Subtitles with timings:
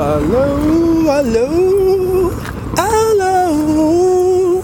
[0.00, 2.32] alô, alô,
[2.78, 4.62] alô.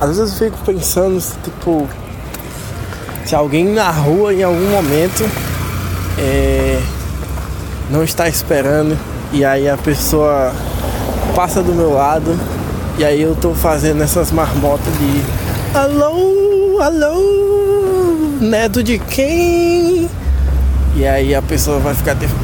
[0.00, 1.88] Às vezes eu fico pensando, tipo,
[3.24, 5.28] se alguém na rua em algum momento
[6.18, 6.80] é,
[7.90, 8.98] não está esperando
[9.32, 10.52] e aí a pessoa
[11.34, 12.38] passa do meu lado
[12.98, 15.22] e aí eu tô fazendo essas marmotas de
[15.74, 20.10] alô, alô, neto de quem?
[20.96, 22.34] E aí a pessoa vai ficar tipo.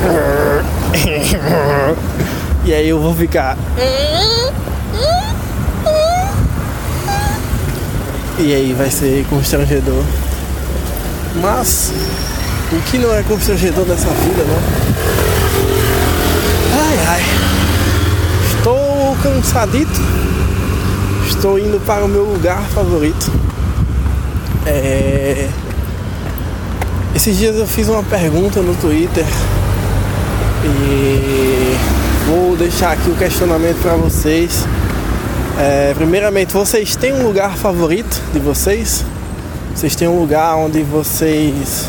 [2.62, 3.56] E aí eu vou ficar.
[8.38, 10.04] E aí vai ser constrangedor.
[11.40, 11.90] Mas
[12.70, 14.58] o que não é constrangedor nessa vida, né?
[16.74, 17.22] Ai ai.
[18.56, 20.02] Estou cansadito.
[21.28, 23.32] Estou indo para o meu lugar favorito.
[24.66, 25.48] É
[27.14, 29.26] esses dias eu fiz uma pergunta no Twitter
[30.70, 31.76] e
[32.26, 34.66] vou deixar aqui o questionamento para vocês.
[35.58, 39.04] É, primeiramente, vocês têm um lugar favorito de vocês?
[39.74, 41.86] Vocês têm um lugar onde vocês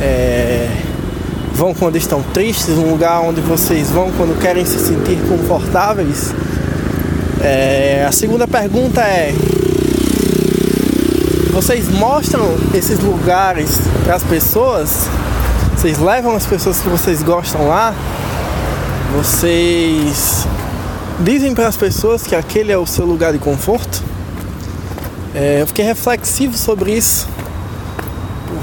[0.00, 0.68] é,
[1.54, 2.76] vão quando estão tristes?
[2.76, 6.34] Um lugar onde vocês vão quando querem se sentir confortáveis?
[7.40, 9.34] É, a segunda pergunta é:
[11.52, 15.08] vocês mostram esses lugares para as pessoas?
[15.78, 17.94] Vocês levam as pessoas que vocês gostam lá?
[19.14, 20.44] Vocês
[21.20, 24.02] dizem para as pessoas que aquele é o seu lugar de conforto?
[25.32, 27.28] É, eu fiquei reflexivo sobre isso,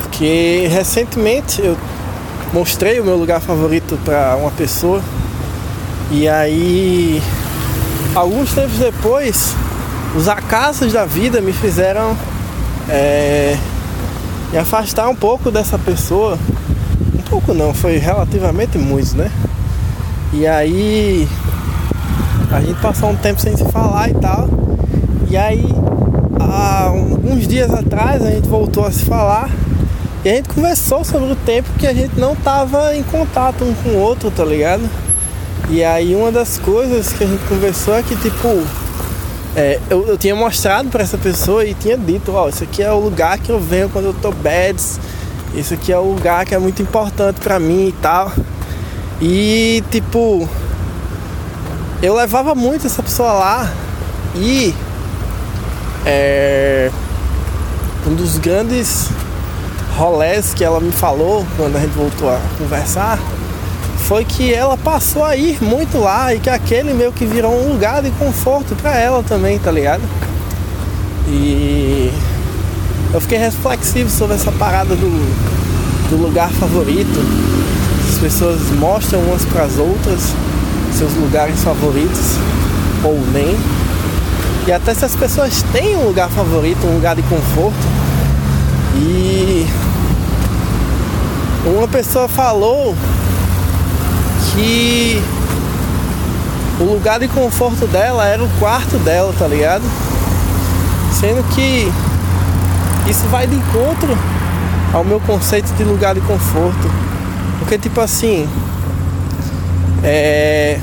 [0.02, 1.78] porque recentemente eu
[2.52, 5.02] mostrei o meu lugar favorito para uma pessoa
[6.12, 7.24] e aí
[8.14, 9.56] alguns tempos depois
[10.18, 12.14] os acasos da vida me fizeram
[12.90, 13.58] é,
[14.52, 16.38] e afastar um pouco dessa pessoa.
[17.36, 19.30] Pouco não, foi relativamente muito, né?
[20.32, 21.28] E aí
[22.50, 24.48] a gente passou um tempo sem se falar e tal.
[25.30, 25.68] E aí
[26.40, 29.50] há uns dias atrás a gente voltou a se falar
[30.24, 33.74] e a gente conversou sobre o tempo que a gente não tava em contato um
[33.84, 34.90] com o outro, tá ligado?
[35.70, 38.48] E aí uma das coisas que a gente conversou é que tipo
[39.58, 42.82] é, eu, eu, tinha mostrado para essa pessoa e tinha dito, ó, oh, isso aqui
[42.82, 45.02] é o lugar que eu venho quando eu tô bads,
[45.56, 48.32] isso aqui é o lugar que é muito importante para mim e tal.
[49.22, 50.48] E tipo,
[52.02, 53.72] eu levava muito essa pessoa lá
[54.36, 54.74] e
[56.06, 56.92] é,
[58.06, 59.10] um dos grandes
[59.98, 63.18] rolés que ela me falou quando a gente voltou a conversar
[64.06, 67.74] foi que ela passou a ir muito lá e que aquele meio que virou um
[67.74, 70.04] lugar de conforto para ela também, tá ligado?
[71.28, 72.12] E
[73.16, 77.18] eu fiquei reflexivo sobre essa parada do, do lugar favorito.
[78.10, 80.34] As pessoas mostram umas para as outras
[80.92, 82.36] seus lugares favoritos
[83.06, 83.58] ou nem.
[84.68, 87.78] E até se as pessoas têm um lugar favorito, um lugar de conforto.
[88.98, 89.66] E
[91.66, 92.94] uma pessoa falou
[94.52, 95.24] que
[96.82, 99.84] o lugar de conforto dela era o quarto dela, tá ligado?
[101.14, 101.90] Sendo que
[103.08, 104.18] isso vai de encontro
[104.94, 106.92] ao meu conceito de lugar de conforto.
[107.60, 108.48] Porque tipo assim,
[110.04, 110.80] é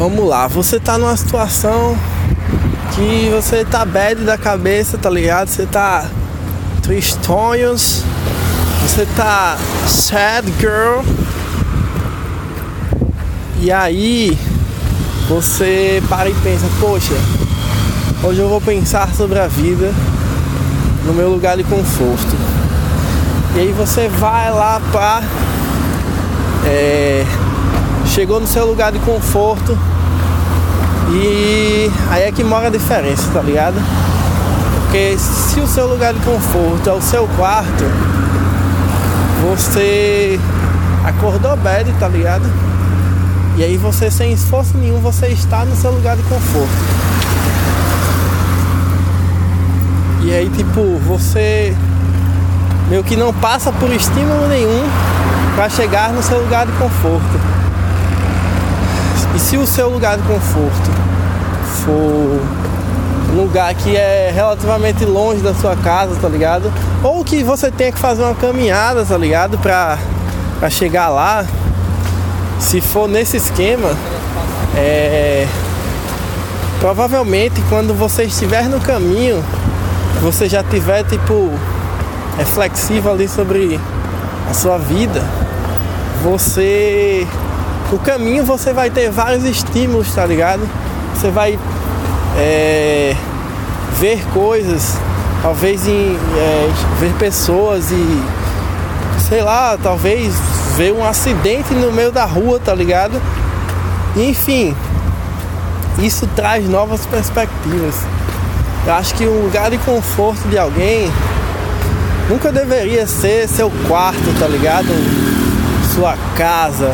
[0.00, 1.94] Vamos lá, você tá numa situação
[2.94, 5.48] que você tá bad da cabeça, tá ligado?
[5.48, 6.06] Você tá
[6.82, 8.02] tristonhos,
[8.80, 11.02] você tá sad girl
[13.60, 14.38] e aí
[15.28, 17.12] você para e pensa, poxa,
[18.22, 19.92] hoje eu vou pensar sobre a vida
[21.06, 22.36] no meu lugar de conforto.
[23.54, 25.22] E aí você vai lá para
[26.66, 27.24] é,
[28.06, 29.76] chegou no seu lugar de conforto
[31.10, 33.76] e aí é que mora a diferença, tá ligado?
[34.82, 37.84] Porque se o seu lugar de conforto é o seu quarto,
[39.42, 40.38] você
[41.04, 42.44] acordou bad, tá ligado?
[43.56, 47.09] E aí você sem esforço nenhum, você está no seu lugar de conforto.
[50.30, 51.76] E aí tipo, você
[52.88, 54.88] meio que não passa por estímulo nenhum
[55.56, 57.40] para chegar no seu lugar de conforto.
[59.34, 60.90] E se o seu lugar de conforto
[61.84, 62.40] for
[63.32, 66.72] um lugar que é relativamente longe da sua casa, tá ligado?
[67.02, 69.58] Ou que você tenha que fazer uma caminhada, tá ligado?
[69.58, 69.98] Pra,
[70.60, 71.44] pra chegar lá.
[72.60, 73.90] Se for nesse esquema,
[74.76, 75.48] é.
[76.78, 79.44] Provavelmente quando você estiver no caminho,
[80.20, 81.50] você já tiver tipo
[82.38, 83.80] é flexível ali sobre
[84.48, 85.22] a sua vida,
[86.22, 87.26] você
[87.90, 90.62] no caminho você vai ter vários estímulos, tá ligado?
[91.14, 91.58] Você vai
[92.38, 93.16] é,
[93.98, 94.96] ver coisas,
[95.42, 96.70] talvez em, é,
[97.00, 98.22] ver pessoas e
[99.28, 100.34] sei lá, talvez
[100.76, 103.20] ver um acidente no meio da rua, tá ligado?
[104.16, 104.74] Enfim,
[105.98, 107.96] isso traz novas perspectivas.
[108.90, 111.08] Eu acho que um lugar de conforto de alguém
[112.28, 114.88] nunca deveria ser seu quarto, tá ligado?
[115.94, 116.92] Sua casa,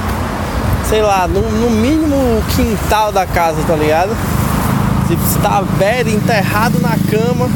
[0.91, 4.15] sei lá, no, no mínimo o quintal da casa, tá ligado?
[5.09, 7.49] Se você tá velho, enterrado na cama,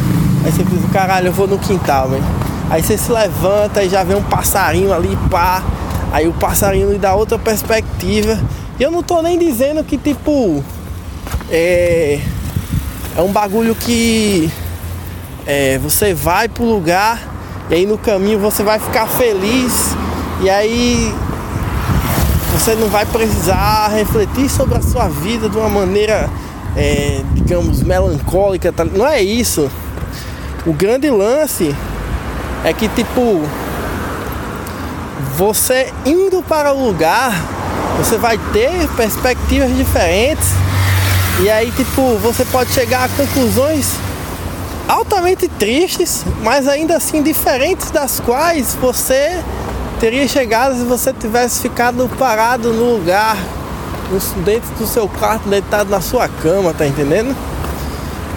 [0.43, 2.25] aí você pensa, caralho, eu vou no quintal, velho.
[2.71, 5.63] Aí você se levanta e já vê um passarinho ali, pá.
[6.15, 8.41] Aí o passarinho lhe dá outra perspectiva.
[8.79, 10.65] E eu não tô nem dizendo que, tipo,
[11.51, 12.21] é,
[13.17, 14.51] é um bagulho que
[15.47, 17.19] é, você vai pro lugar
[17.69, 19.95] e aí no caminho você vai ficar feliz
[20.43, 21.13] e aí
[22.53, 26.29] você não vai precisar refletir sobre a sua vida de uma maneira,
[26.77, 28.73] é, digamos, melancólica.
[28.73, 28.85] Tá?
[28.85, 29.71] Não é isso.
[30.67, 31.75] O grande lance
[32.65, 33.43] é que, tipo,
[35.37, 37.33] você indo para o lugar,
[37.99, 40.49] você vai ter perspectivas diferentes
[41.39, 43.95] e aí, tipo, você pode chegar a conclusões
[44.89, 49.43] altamente tristes, mas ainda assim diferentes das quais você
[50.01, 53.37] teria chegado se você tivesse ficado parado no lugar,
[54.45, 57.37] dentro do seu quarto, deitado na sua cama, tá entendendo?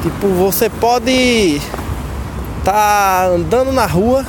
[0.03, 1.61] Tipo, você pode
[2.63, 4.25] tá andando na rua,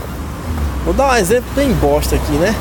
[0.84, 2.54] vou dar um exemplo bem bosta aqui, né?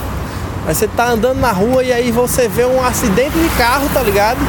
[0.66, 4.02] Mas você tá andando na rua e aí você vê um acidente de carro, tá
[4.02, 4.40] ligado?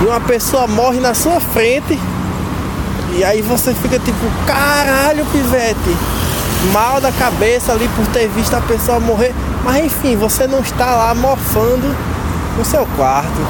[0.00, 1.98] E uma pessoa morre na sua frente
[3.12, 5.96] e aí você fica tipo, caralho, pivete,
[6.72, 10.86] mal da cabeça ali por ter visto a pessoa morrer, mas enfim, você não está
[10.86, 11.94] lá mofando
[12.56, 13.40] no seu quarto.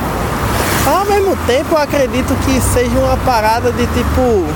[0.87, 4.47] Ao mesmo tempo, eu acredito que seja uma parada de tipo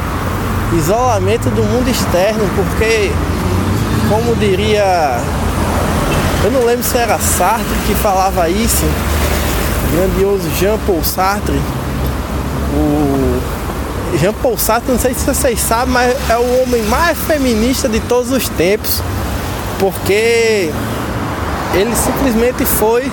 [0.76, 3.12] isolamento do mundo externo, porque,
[4.08, 5.20] como diria,
[6.42, 8.84] eu não lembro se era Sartre que falava isso,
[9.92, 11.60] grandioso Jean Paul Sartre
[12.74, 17.88] o Jean Paul Sartre, não sei se vocês sabem, mas é o homem mais feminista
[17.88, 19.02] de todos os tempos,
[19.78, 20.70] porque
[21.74, 23.10] ele simplesmente foi,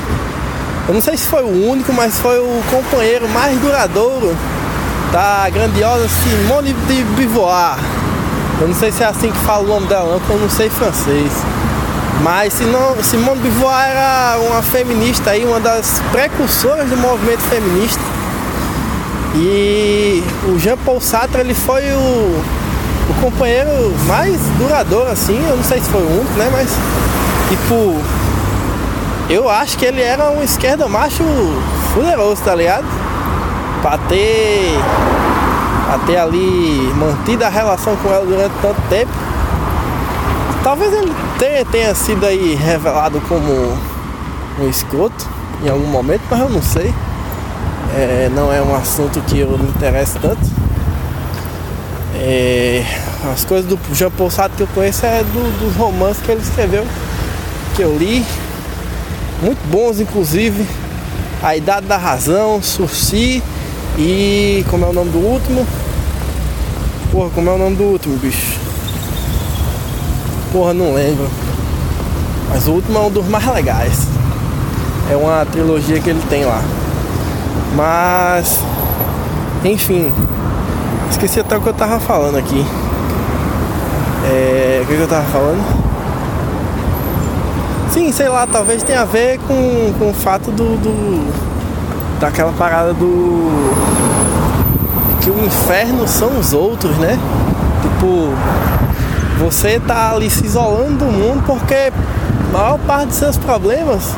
[0.88, 4.36] eu não sei se foi o único, mas foi o companheiro mais duradouro
[5.12, 7.78] da grandiosa Simone de Beauvoir.
[8.60, 10.50] Eu não sei se é assim que fala o nome dela, não, porque eu não
[10.50, 11.32] sei francês.
[12.22, 18.11] Mas Simone de Beauvoir era uma feminista aí, uma das precursoras do movimento feminista
[19.36, 22.42] e o Jean Paul Sartre ele foi o,
[23.10, 23.70] o companheiro
[24.06, 26.50] mais duradouro assim, eu não sei se foi o único, né?
[26.52, 26.70] Mas
[27.50, 27.98] tipo,
[29.30, 31.24] eu acho que ele era um esquerda macho
[31.94, 32.86] fuderoso, tá ligado?
[33.82, 34.78] Pra ter,
[35.86, 39.12] pra ter ali mantido a relação com ela durante tanto tempo.
[40.64, 43.78] Talvez ele tenha, tenha sido aí revelado como
[44.60, 45.26] um escroto
[45.64, 46.94] em algum momento, mas eu não sei
[47.96, 50.42] é, não é um assunto que eu me interesso tanto.
[52.16, 52.84] É,
[53.34, 56.42] as coisas do Jean Paul Sartre que eu conheço é do, dos romances que ele
[56.42, 56.86] escreveu,
[57.76, 58.26] que eu li,
[59.42, 60.66] muito bons inclusive.
[61.44, 63.42] A Idade da Razão, Sursi
[63.98, 65.66] e como é o nome do último?
[67.12, 68.60] Porra, como é o nome do último, bicho?
[70.52, 71.28] Porra, não lembro.
[72.50, 74.08] Mas o último é um dos mais legais.
[75.12, 76.62] É uma trilogia que ele tem lá.
[77.76, 78.60] Mas,
[79.64, 80.12] enfim,
[81.10, 82.66] esqueci até o que eu tava falando aqui.
[84.26, 85.64] É, o que, eu tava falando?
[87.92, 91.52] Sim, sei lá, talvez tenha a ver com, com o fato do, do
[92.20, 93.74] daquela parada do
[95.22, 97.18] que o inferno são os outros, né?
[97.82, 98.30] Tipo,
[99.40, 101.92] você tá ali se isolando do mundo porque
[102.54, 104.16] a maior parte dos seus problemas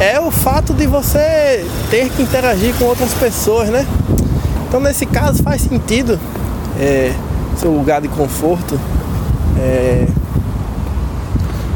[0.00, 3.86] é o fato de você ter que interagir com outras pessoas, né?
[4.66, 6.18] Então nesse caso faz sentido
[6.80, 7.12] é,
[7.58, 8.80] seu lugar de conforto
[9.58, 10.06] é,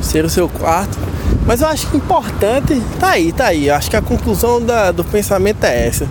[0.01, 0.99] ser o seu quarto.
[1.47, 3.69] Mas eu acho que importante, tá aí, tá aí.
[3.69, 6.09] Eu acho que a conclusão da, do pensamento é essa.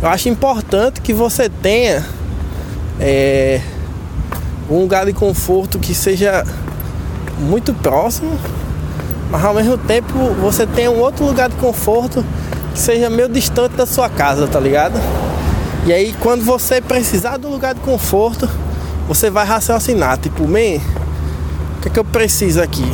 [0.00, 2.02] Eu acho importante que você tenha
[2.98, 3.60] é,
[4.70, 6.44] um lugar de conforto que seja
[7.38, 8.38] muito próximo
[9.32, 12.24] mas ao mesmo tempo você tem um outro lugar de conforto
[12.72, 15.00] que seja meio distante da sua casa, tá ligado?
[15.84, 18.48] E aí quando você precisar do lugar de conforto,
[19.08, 20.78] você vai raciocinar, tipo, man,
[21.78, 22.86] o que é que eu preciso aqui?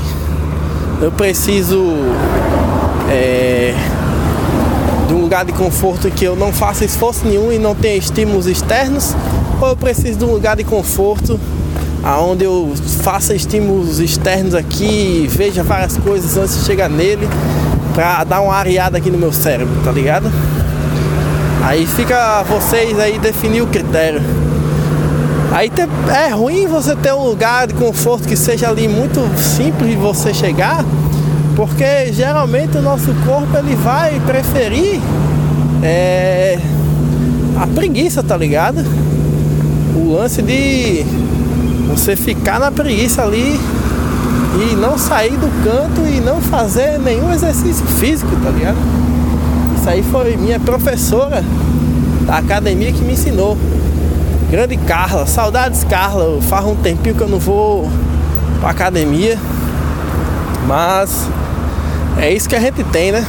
[1.01, 1.95] eu preciso
[3.09, 3.73] é,
[5.07, 8.47] de um lugar de conforto que eu não faça esforço nenhum e não tenha estímulos
[8.47, 9.15] externos,
[9.61, 11.39] ou eu preciso de um lugar de conforto
[12.03, 17.29] aonde eu faça estímulos externos aqui, veja várias coisas antes de chegar nele,
[17.95, 20.31] pra dar uma areada aqui no meu cérebro, tá ligado?
[21.63, 24.23] Aí fica vocês aí definir o critério.
[25.51, 25.71] Aí
[26.15, 30.33] é ruim você ter um lugar de conforto que seja ali muito simples de você
[30.33, 30.85] chegar,
[31.57, 35.01] porque geralmente o nosso corpo ele vai preferir
[35.83, 36.59] é,
[37.57, 38.85] a preguiça, tá ligado?
[39.97, 41.05] O lance de
[41.89, 43.59] você ficar na preguiça ali
[44.61, 48.77] e não sair do canto e não fazer nenhum exercício físico, tá ligado?
[49.77, 51.43] Isso aí foi minha professora
[52.27, 53.57] da academia que me ensinou.
[54.51, 57.89] Grande Carla, saudades Carla, faz um tempinho que eu não vou
[58.61, 59.39] pra academia.
[60.67, 61.29] Mas
[62.19, 63.27] é isso que a gente tem, né?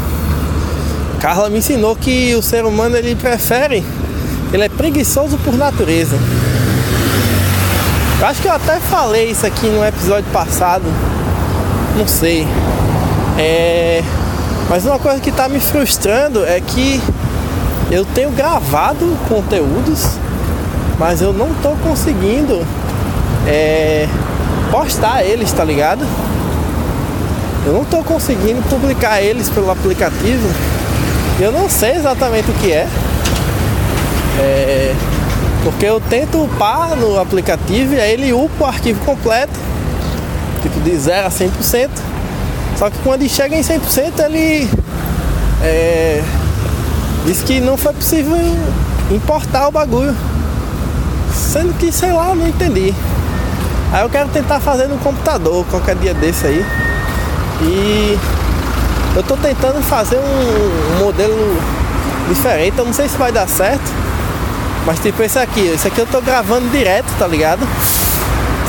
[1.21, 3.83] Carla me ensinou que o ser humano ele prefere,
[4.51, 6.17] ele é preguiçoso por natureza.
[8.21, 10.83] Acho que eu até falei isso aqui no episódio passado.
[11.95, 12.45] Não sei.
[13.37, 14.03] É...
[14.69, 17.01] Mas uma coisa que está me frustrando é que
[17.89, 20.17] eu tenho gravado conteúdos,
[20.99, 22.61] mas eu não estou conseguindo
[23.47, 24.05] é...
[24.69, 26.05] postar eles, tá ligado?
[27.65, 30.47] Eu não estou conseguindo publicar eles pelo aplicativo.
[31.39, 32.85] Eu não sei exatamente o que é.
[34.37, 34.95] É
[35.63, 39.53] porque eu tento upar no aplicativo e aí ele upa o arquivo completo,
[40.61, 41.89] tipo de 0 a 100%.
[42.77, 44.69] Só que quando ele chega em 100% ele
[45.61, 46.23] é,
[47.25, 48.37] diz que não foi possível
[49.11, 50.15] importar o bagulho.
[51.33, 52.93] Sendo que, sei lá, não entendi.
[53.91, 56.65] Aí eu quero tentar fazer no computador qualquer dia desse aí.
[57.61, 58.17] E
[59.15, 61.57] eu tô tentando fazer um, modelo
[62.29, 64.08] diferente, eu não sei se vai dar certo.
[64.89, 67.59] Mas tipo esse aqui, esse aqui eu tô gravando direto, tá ligado?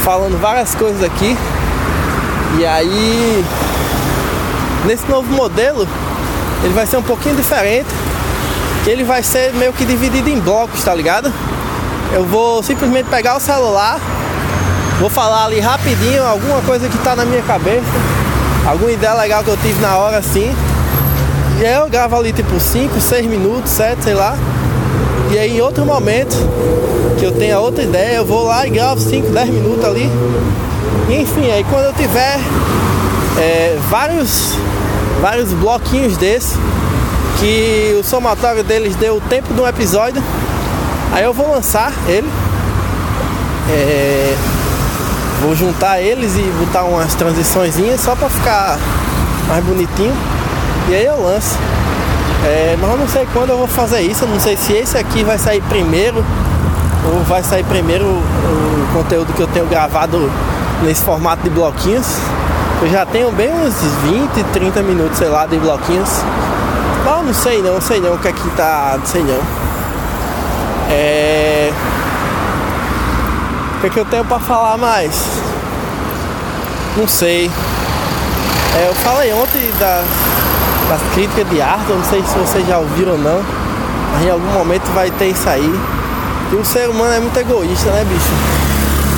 [0.05, 1.35] Falando várias coisas aqui.
[2.59, 3.43] E aí
[4.85, 5.89] nesse novo modelo
[6.63, 7.89] ele vai ser um pouquinho diferente.
[8.87, 11.33] Ele vai ser meio que dividido em blocos, tá ligado?
[12.13, 13.99] Eu vou simplesmente pegar o celular,
[15.01, 17.87] vou falar ali rapidinho alguma coisa que tá na minha cabeça,
[18.69, 20.55] alguma ideia legal que eu tive na hora assim.
[21.61, 24.37] E aí eu gravo ali tipo 5, 6 minutos, 7, sei lá.
[25.31, 26.37] E aí em outro momento
[27.19, 30.11] que eu tenha outra ideia, eu vou lá e gravo 5, 10 minutos ali.
[31.09, 32.41] E, enfim, aí quando eu tiver
[33.39, 34.55] é, vários,
[35.21, 36.57] vários bloquinhos desses,
[37.39, 40.23] que o somatório deles deu o tempo de um episódio,
[41.13, 42.29] aí eu vou lançar ele.
[43.71, 44.37] É,
[45.41, 48.79] vou juntar eles e botar umas transições só para ficar
[49.49, 50.15] mais bonitinho.
[50.89, 51.57] E aí eu lanço.
[52.45, 54.97] É, mas eu não sei quando eu vou fazer isso, eu não sei se esse
[54.97, 56.25] aqui vai sair primeiro
[57.13, 60.31] ou vai sair primeiro o conteúdo que eu tenho gravado
[60.83, 62.07] nesse formato de bloquinhos.
[62.83, 66.09] Eu já tenho bem uns 20, 30 minutos, sei lá, de bloquinhos.
[67.05, 68.97] Mas não sei não, sei não o que aqui é tá.
[68.99, 69.41] Não sei não.
[70.91, 71.73] É.
[73.77, 75.25] O que, é que eu tenho pra falar mais?
[76.97, 77.51] Não sei.
[78.79, 80.03] É, eu falei ontem da
[80.91, 83.41] das críticas de arte, eu não sei se vocês já ouviram ou não,
[84.13, 85.73] mas em algum momento vai ter isso aí.
[86.51, 88.33] E o ser humano é muito egoísta, né, bicho?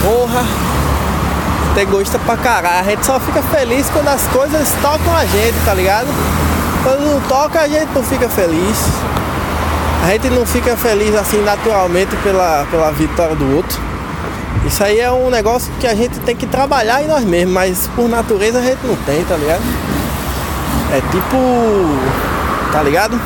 [0.04, 0.44] Porra!
[1.80, 2.80] Egoísta pra caralho.
[2.80, 6.08] A gente só fica feliz quando as coisas tocam a gente, tá ligado?
[6.82, 8.76] Quando não toca, a gente não fica feliz.
[10.04, 13.80] A gente não fica feliz assim naturalmente pela, pela vitória do outro.
[14.66, 17.88] Isso aí é um negócio que a gente tem que trabalhar em nós mesmos, mas
[17.96, 19.62] por natureza a gente não tem, tá ligado?
[20.92, 21.38] É tipo.
[22.70, 23.18] Tá ligado?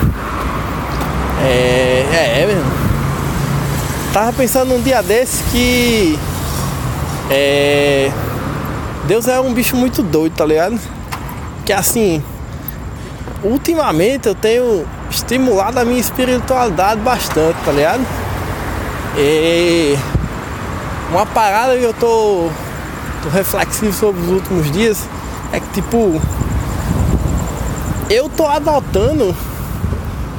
[1.43, 2.07] É.
[2.13, 2.71] É, é mesmo.
[4.13, 6.17] Tava pensando num dia desse que.
[7.29, 8.13] É.
[9.05, 10.79] Deus é um bicho muito doido, tá ligado?
[11.65, 12.23] Que assim.
[13.43, 18.07] Ultimamente eu tenho estimulado a minha espiritualidade bastante, tá ligado?
[19.19, 19.99] E.
[21.11, 22.49] Uma parada que eu tô,
[23.23, 25.09] tô reflexivo sobre os últimos dias
[25.53, 26.21] é que tipo
[28.09, 29.35] eu tô adotando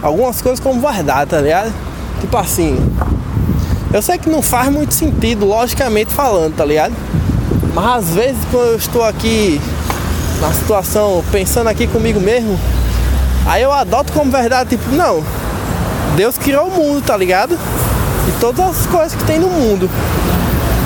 [0.01, 1.73] algumas coisas como verdade, tá ligado?
[2.21, 2.77] Tipo assim,
[3.93, 6.93] eu sei que não faz muito sentido, logicamente falando, tá ligado?
[7.73, 9.61] Mas às vezes quando eu estou aqui
[10.39, 12.57] na situação, pensando aqui comigo mesmo,
[13.45, 15.23] aí eu adoto como verdade, tipo, não,
[16.15, 17.57] Deus criou o mundo, tá ligado?
[18.27, 19.89] E todas as coisas que tem no mundo.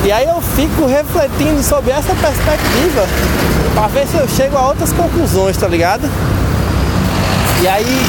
[0.03, 3.07] E aí eu fico refletindo sobre essa perspectiva
[3.75, 6.09] para ver se eu chego a outras conclusões, tá ligado?
[7.61, 8.01] E aí,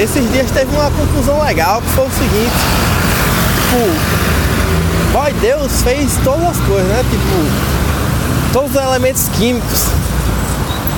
[0.00, 2.52] esses dias teve uma conclusão legal que foi o seguinte,
[3.54, 7.04] tipo, boy, Deus fez todas as coisas, né?
[7.08, 9.86] Tipo, todos os elementos químicos.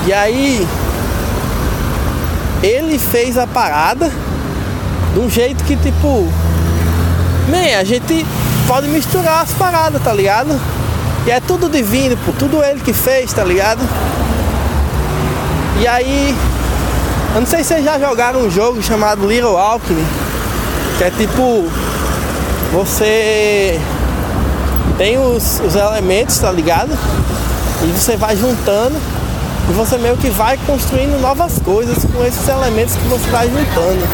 [0.07, 0.67] E aí,
[2.63, 4.11] ele fez a parada
[5.13, 6.27] de um jeito que, tipo,
[7.47, 8.25] man, a gente
[8.67, 10.59] pode misturar as paradas, tá ligado?
[11.27, 13.81] E é tudo divino, pô, tudo ele que fez, tá ligado?
[15.79, 16.35] E aí,
[17.33, 20.03] eu não sei se vocês já jogaram um jogo chamado Little Alchemy,
[20.97, 21.65] que é tipo,
[22.71, 23.79] você
[24.97, 26.91] tem os, os elementos, tá ligado?
[27.83, 28.95] E você vai juntando
[29.69, 34.07] e você meio que vai construindo novas coisas com esses elementos que você vai juntando.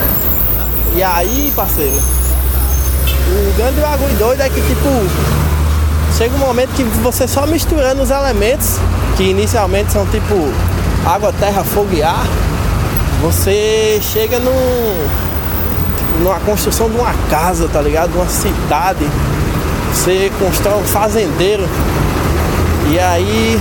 [0.95, 4.89] E aí, parceiro, o grande bagulho doido é que tipo
[6.17, 8.77] chega um momento que você só misturando os elementos,
[9.17, 10.35] que inicialmente são tipo
[11.05, 12.25] água, terra, fogo e ar,
[13.23, 15.07] você chega num,
[16.21, 18.11] numa construção de uma casa, tá ligado?
[18.11, 19.07] De uma cidade.
[19.93, 21.65] Você constrói um fazendeiro.
[22.91, 23.57] E aí.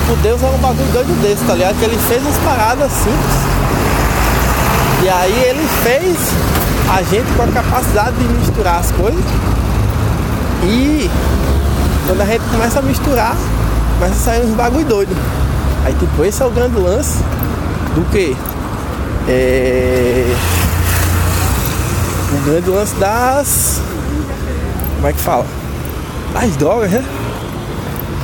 [0.00, 1.78] Tipo, Deus é um bagulho doido desse, tá ligado?
[1.78, 3.34] Que ele fez umas paradas simples.
[5.02, 6.16] E aí ele fez
[6.90, 9.24] a gente com a capacidade de misturar as coisas.
[10.62, 11.10] E
[12.06, 13.36] quando a gente começa a misturar,
[13.98, 15.14] começa a sair uns bagulho doido.
[15.84, 17.18] Aí tipo, esse é o grande lance
[17.94, 18.36] do que?
[19.28, 20.34] É...
[22.32, 23.80] O grande lance das.
[24.96, 25.46] Como é que fala?
[26.32, 27.04] Das drogas, né?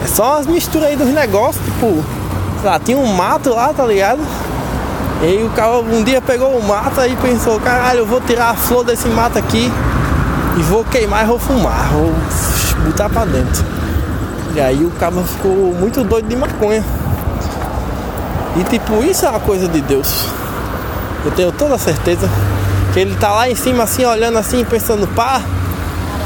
[0.02, 2.02] É só as misturas aí dos negócios, tipo,
[2.60, 4.20] sei lá, tinha um mato lá, tá ligado?
[5.22, 8.50] E aí o cara um dia pegou o mato e pensou, caralho, eu vou tirar
[8.50, 9.70] a flor desse mato aqui
[10.58, 12.12] e vou queimar e vou fumar, vou
[12.86, 13.64] botar pra dentro.
[14.54, 16.82] E aí o cara ficou muito doido de maconha.
[18.56, 20.26] E tipo, isso é uma coisa de Deus.
[21.24, 22.28] Eu tenho toda a certeza
[22.92, 25.40] que ele tá lá em cima assim, olhando assim, pensando, pá,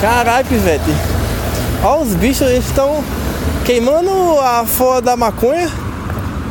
[0.00, 0.94] caralho, pivete.
[1.82, 3.04] Olha os bichos, eles estão
[3.64, 4.10] queimando
[4.40, 5.70] a flor da maconha,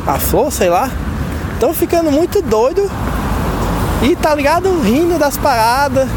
[0.06, 0.90] a flor, sei lá.
[1.54, 2.90] Estão ficando muito doido
[4.02, 4.80] e tá ligado?
[4.82, 6.08] Rindo das paradas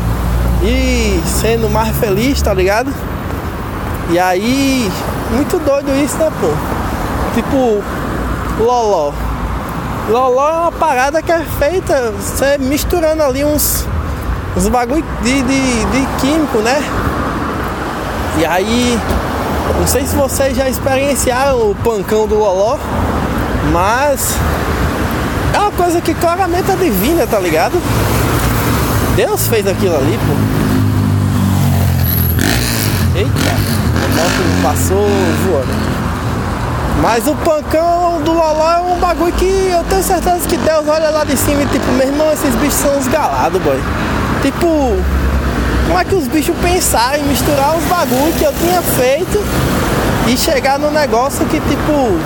[0.64, 2.94] e sendo mais feliz, tá ligado?
[4.10, 4.92] E aí,
[5.32, 6.48] muito doido isso, né, pô?
[7.34, 7.84] Tipo,
[8.64, 9.14] loló.
[10.10, 13.86] Loló é uma parada que é feita você misturando ali uns,
[14.56, 16.82] uns bagulho de, de, de químico, né?
[18.40, 18.98] E aí,
[19.78, 22.78] não sei se vocês já experienciaram o pancão do Loló,
[23.74, 24.38] mas
[25.54, 27.78] é uma coisa que claramente é divina, tá ligado?
[29.18, 30.34] Deus fez aquilo ali, pô.
[33.18, 35.06] Eita, a moto passou
[35.46, 35.97] voando.
[37.10, 41.10] Mas o pancão do Loló é um bagulho que eu tenho certeza que Deus olha
[41.10, 43.82] lá de cima e tipo, meu irmão, esses bichos são uns galados, boy.
[44.42, 44.68] Tipo,
[45.88, 49.42] como é que os bichos pensaram em misturar os bagulhos que eu tinha feito
[50.28, 52.20] e chegar no negócio que tipo,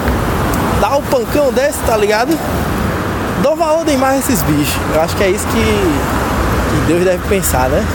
[0.82, 2.36] dá um pancão desse, tá ligado?
[3.44, 4.82] Dou valor demais a esses bichos.
[4.96, 7.86] Eu acho que é isso que, que Deus deve pensar, né?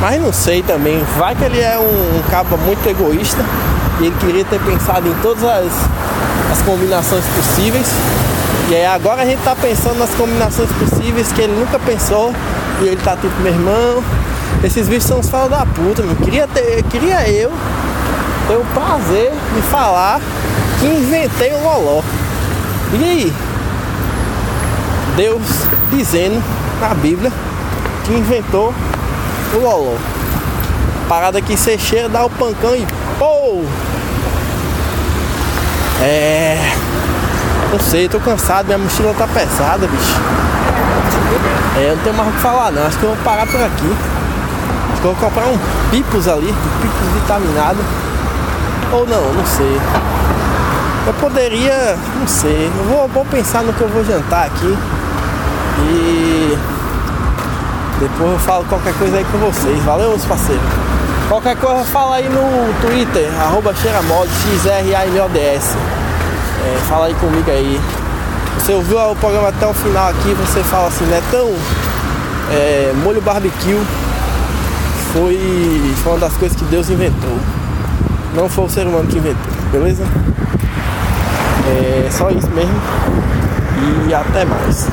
[0.00, 1.04] Mas não sei também.
[1.18, 3.44] Vai que ele é um, um cabo muito egoísta
[4.00, 5.72] e ele queria ter pensado em todas as,
[6.52, 7.86] as combinações possíveis.
[8.68, 12.32] E aí agora a gente tá pensando nas combinações possíveis que ele nunca pensou.
[12.80, 14.02] E ele tá tipo, meu irmão,
[14.62, 16.16] esses bichos são os falos da puta, meu.
[16.16, 17.52] Queria, ter, queria eu
[18.48, 20.20] ter o prazer de falar
[20.80, 22.02] que inventei o Loló.
[22.92, 23.32] E aí?
[25.16, 25.42] Deus
[25.90, 26.42] dizendo
[26.80, 27.32] na Bíblia
[28.04, 28.74] que inventou
[29.54, 29.96] o Loló.
[31.08, 32.86] Parada que você cheira, dá o pancão e
[33.18, 33.62] pô!
[36.02, 36.58] É.
[37.72, 40.20] Não sei, tô cansado, minha mochila tá pesada, bicho.
[41.76, 43.60] É, eu não tenho mais o que falar não, acho que eu vou parar por
[43.60, 43.96] aqui.
[44.92, 45.58] Acho que eu vou comprar um
[45.90, 47.78] pipos ali, um pipos vitaminado.
[48.92, 49.80] Ou não, não sei.
[51.06, 54.78] Eu poderia, não sei, eu vou, vou pensar no que eu vou jantar aqui.
[55.80, 56.58] E
[57.98, 59.82] depois eu falo qualquer coisa aí com vocês.
[59.82, 60.93] Valeu, meus parceiros.
[61.28, 65.76] Qualquer coisa fala aí no Twitter, arroba xeramod, X-R-A-M-O-D-S.
[65.76, 67.80] É, fala aí comigo aí.
[68.58, 71.52] Você ouviu o programa até o final aqui, você fala assim, Netão,
[72.50, 73.80] é, molho barbecue
[75.12, 77.38] foi, foi uma das coisas que Deus inventou.
[78.34, 80.04] Não foi o ser humano que inventou, beleza?
[81.66, 82.74] É só isso mesmo.
[84.08, 84.88] E até mais.